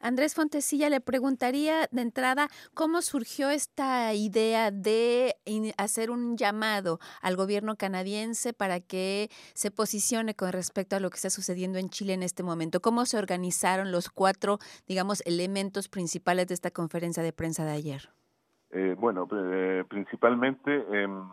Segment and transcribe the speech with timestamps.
[0.00, 5.36] Andrés Fontesilla, le preguntaría de entrada cómo surgió esta idea de
[5.76, 11.16] hacer un llamado al gobierno canadiense para que se posicione con respecto a lo que
[11.16, 12.80] está sucediendo en Chile en este momento.
[12.80, 18.10] ¿Cómo se organizaron los cuatro, digamos, elementos principales de esta conferencia de prensa de ayer?
[18.70, 21.28] Eh, bueno, eh, principalmente em,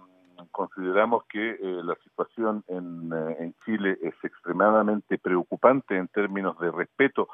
[0.52, 7.28] consideramos que eh, la situación en, en, Chile es extremadamente preocupante en términos de respeto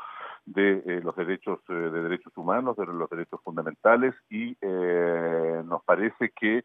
[0.45, 4.55] de los derechos de derechos humanos, de los derechos fundamentales y
[5.65, 6.63] nos parece que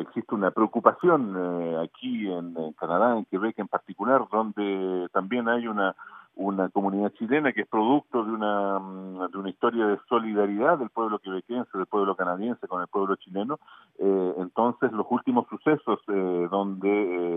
[0.00, 5.94] existe una preocupación aquí en, en, Canadá, en Quebec en particular, donde también hay una
[6.36, 10.90] una comunidad chilena que es producto de una, mm, de una historia de solidaridad del
[10.90, 13.58] pueblo quebequense, del pueblo canadiense con el pueblo chileno.
[13.98, 17.35] Eh, entonces, los últimos sucesos eh, donde eh,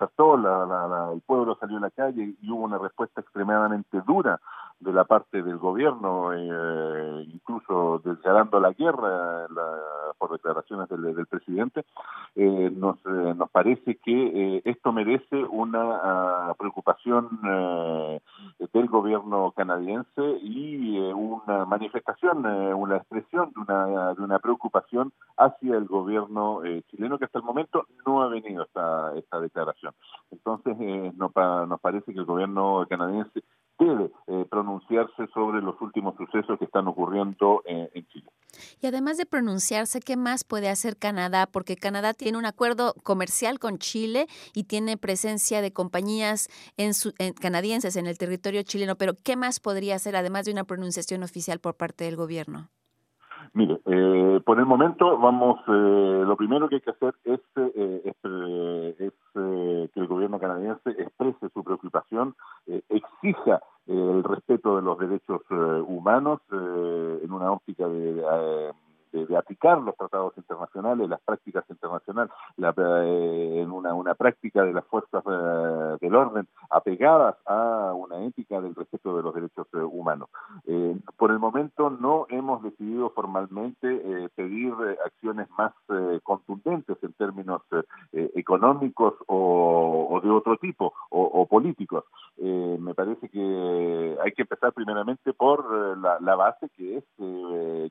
[0.00, 4.40] se, despertó, la, el pueblo salió a la calle y hubo una respuesta extremadamente dura
[4.80, 6.30] de la parte del gobierno,
[7.22, 9.46] incluso declarando la guerra
[10.16, 11.84] por declaraciones del, presidente,
[12.34, 18.20] nos, nos parece que esto merece una ah, preocupación eh,
[18.72, 25.12] del gobierno canadiense y eh, una manifestación, eh, una expresión de una, de una preocupación
[25.36, 27.86] hacia el gobierno chileno que hasta el momento
[28.30, 29.94] venido esta, esta declaración.
[30.30, 30.76] Entonces,
[31.14, 33.42] nos, nos parece que el gobierno canadiense
[33.78, 34.10] debe
[34.50, 38.30] pronunciarse sobre los últimos sucesos que están ocurriendo en Chile.
[38.80, 41.46] Y además de pronunciarse, ¿qué más puede hacer Canadá?
[41.46, 47.12] Porque Canadá tiene un acuerdo comercial con Chile y tiene presencia de compañías en su,
[47.40, 51.60] canadienses en el territorio chileno, pero ¿qué más podría hacer además de una pronunciación oficial
[51.60, 52.70] por parte del gobierno?
[53.52, 58.02] Mire, eh, por el momento vamos, eh, lo primero que hay que hacer es, eh,
[58.04, 58.30] es,
[59.00, 62.34] es que el gobierno canadiense exprese su preocupación,
[62.88, 68.22] exija el respeto de los derechos humanos en una óptica de,
[69.36, 74.84] aplicar los tratados internacionales, las prácticas internacionales, la, eh, en una, una práctica de las
[74.86, 80.28] fuerzas eh, del orden apegadas a una ética del respeto de los derechos eh, humanos.
[81.16, 83.88] por el momento no hemos decidido formalmente
[84.34, 84.72] pedir
[85.04, 85.72] acciones más
[86.22, 87.62] contundentes en términos
[88.12, 92.04] económicos o, o, de otro tipo o, o políticos.
[92.40, 97.04] Me parece que hay que empezar primeramente por la, la base que es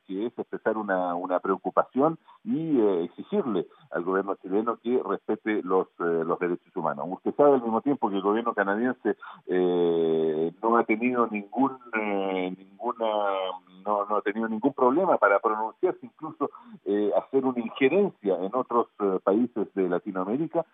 [0.07, 5.88] que es expresar una una, preocupación y eh, exigirle al gobierno chileno que respete los,
[5.99, 7.05] eh, derechos humanos.
[7.09, 9.15] Usted sabe al mismo tiempo que el gobierno canadiense
[9.47, 13.05] eh, no ha tenido ningún ninguna
[13.85, 16.49] no, no ha tenido ningún problema para pronunciarse, incluso
[17.16, 18.88] hacer una injerencia en otros
[19.23, 20.66] países de Latinoamérica.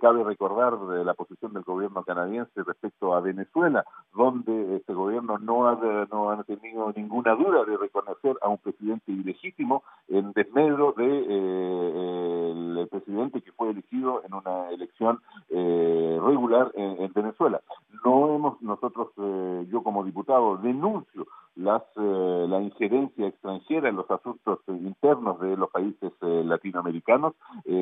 [0.00, 0.74] cabe recordar
[1.04, 6.42] la posición del gobierno canadiense respecto a Venezuela, donde este gobierno no ha, no ha
[6.44, 12.50] tenido ninguna duda de reconocer a un presidente ilegítimo en desmedro de eh,
[12.82, 15.20] el presidente que fue elegido en una elección
[15.50, 17.60] eh, regular en, Venezuela.
[18.04, 21.26] No hemos nosotros, eh, yo como diputado, denuncio
[21.56, 27.34] las la injerencia extranjera en los asuntos internos de los países latinoamericanos,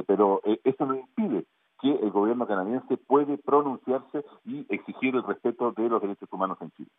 [0.07, 1.47] pero eso no impide
[1.83, 6.71] que el gobierno canadiense puede pronunciarse y exigir el respeto de los derechos humanos en
[6.73, 6.91] Chile.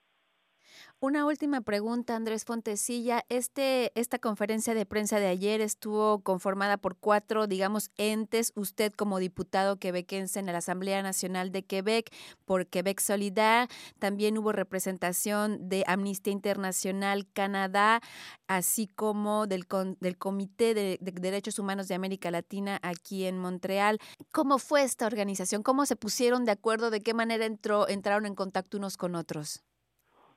[1.04, 3.26] Una última pregunta, Andrés Fontesilla.
[3.28, 8.54] Este, esta conferencia de prensa de ayer estuvo conformada por cuatro, digamos, entes.
[8.56, 12.10] Usted como diputado quebequense en la Asamblea Nacional de Quebec,
[12.46, 13.68] por Quebec Solidar.
[14.00, 18.00] También hubo representación de Amnistía Internacional Canadá,
[18.48, 19.68] así como del,
[20.00, 24.00] del Comité de, de Derechos Humanos de América Latina aquí en Montreal.
[24.32, 25.64] ¿Cómo fue esta organización?
[25.64, 26.92] ¿Cómo se pusieron de acuerdo?
[26.92, 29.66] ¿De qué manera entró, entraron en contacto unos con otros?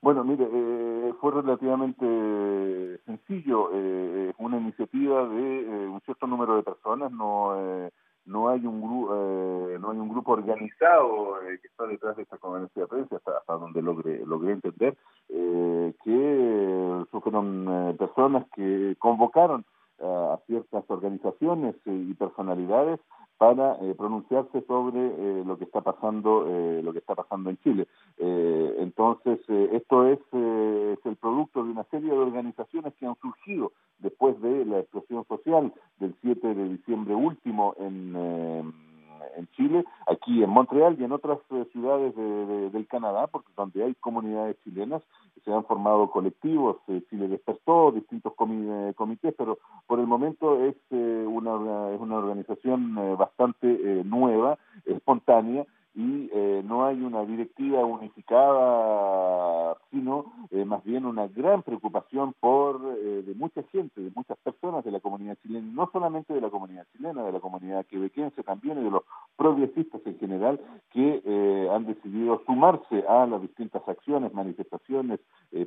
[0.03, 3.71] Bueno, mire, eh, fue relativamente sencillo.
[3.73, 7.11] Eh, una iniciativa de eh, un cierto número de personas.
[7.11, 7.91] No, eh,
[8.27, 9.15] no hay un grupo,
[9.79, 13.53] no hay un grupo organizado que está detrás de esta conferencia de prensa, hasta, hasta
[13.53, 14.97] donde logré, logré entender
[15.29, 19.65] que fueron personas que convocaron
[20.03, 22.99] a ciertas organizaciones y personalidades
[23.39, 27.59] para eh, pronunciarse sobre eh, lo que está pasando eh, lo que está pasando en
[27.59, 27.87] Chile.
[28.19, 34.41] Entonces esto es, es, el producto de una serie de organizaciones que han surgido después
[34.41, 38.15] de la explosión social del 7 de diciembre último en
[39.37, 41.39] en Chile, aquí en Montreal y en otras
[41.73, 45.03] ciudades de, del Canadá, porque donde hay comunidades chilenas,
[45.45, 46.77] se han formado colectivos,
[47.09, 53.69] Chile despertó, distintos comités, pero por el momento es una, es una organización eh, bastante
[53.69, 55.65] eh, nueva, espontánea,
[55.97, 62.81] y eh, no hay una directiva unificada sino eh, más bien una gran preocupación por
[62.99, 66.51] eh, de mucha gente, de muchas personas de la comunidad chilena, no solamente de la
[66.51, 69.03] comunidad chilena, de la comunidad quebequense también y de los
[69.37, 70.61] progresistas en general
[70.91, 75.21] que eh, han decidido sumarse a las distintas acciones, manifestaciones,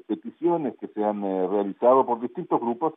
[0.08, 2.94] peticiones que se han realizado por distintos grupos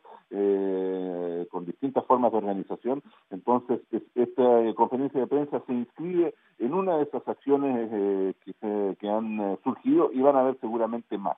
[1.93, 3.03] distintas formas de organización.
[3.29, 3.81] Entonces,
[4.15, 10.11] esta conferencia de prensa se inscribe en una de esas acciones que, que han surgido
[10.11, 11.37] y van a haber seguramente más.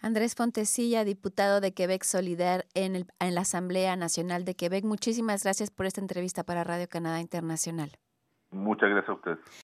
[0.00, 5.44] Andrés Fontecilla, diputado de Quebec Solidar en, el, en la Asamblea Nacional de Quebec, muchísimas
[5.44, 7.90] gracias por esta entrevista para Radio Canadá Internacional.
[8.50, 9.38] Muchas gracias a usted.